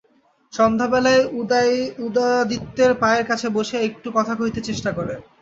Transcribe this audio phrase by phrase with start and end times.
[0.53, 1.21] সন্ধ্যাবেলায়
[2.01, 5.13] উদয়াদিত্যের পায়ের কাছে বসিয়া একটু কথা কহিতে চেষ্টা করে।